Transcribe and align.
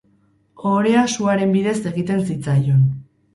Ohorea 0.69 1.03
suaren 1.17 1.53
bidez 1.59 1.75
egiten 1.93 2.25
zitzaion. 2.31 2.83